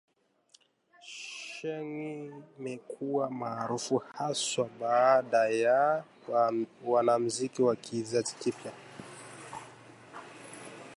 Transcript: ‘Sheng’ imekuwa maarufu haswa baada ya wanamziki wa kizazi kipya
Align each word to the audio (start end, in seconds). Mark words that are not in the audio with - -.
‘Sheng’ 1.11 1.97
imekuwa 2.59 3.31
maarufu 3.31 3.97
haswa 3.97 4.67
baada 4.79 5.49
ya 5.49 6.03
wanamziki 6.85 7.61
wa 7.63 7.75
kizazi 7.75 8.35
kipya 8.39 8.73